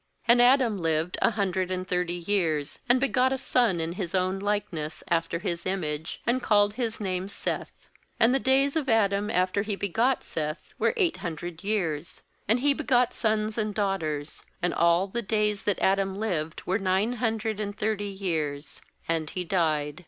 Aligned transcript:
3And 0.27 0.39
Adam 0.41 0.77
lived 0.81 1.19
a 1.21 1.29
hundred 1.29 1.69
and 1.69 1.87
thirty 1.87 2.15
years, 2.15 2.79
and 2.89 2.99
begot 2.99 3.31
a 3.31 3.37
son 3.37 3.79
in 3.79 3.91
his 3.93 4.15
own 4.15 4.39
like 4.39 4.73
ness, 4.73 5.03
after 5.09 5.37
his 5.37 5.63
image; 5.63 6.23
and 6.25 6.41
called 6.41 6.73
his 6.73 6.99
name 6.99 7.29
Seth. 7.29 7.87
4And 8.19 8.31
the 8.31 8.39
days 8.39 8.75
of 8.75 8.89
Adam 8.89 9.29
after 9.29 9.61
he 9.61 9.75
begot 9.75 10.23
Seth 10.23 10.73
were 10.79 10.95
eight 10.97 11.17
hundred 11.17 11.63
years; 11.63 12.23
and 12.47 12.61
he 12.61 12.73
begot 12.73 13.13
sons 13.13 13.59
and 13.59 13.75
daughters. 13.75 14.43
5And 14.63 14.73
all 14.75 15.05
the 15.05 15.21
days 15.21 15.65
that 15.65 15.77
Adam 15.77 16.15
lived 16.17 16.63
were 16.65 16.79
nine 16.79 17.13
hundred 17.21 17.59
and 17.59 17.77
thirty 17.77 18.05
years; 18.09 18.81
and 19.07 19.29
he 19.29 19.43
died. 19.43 19.99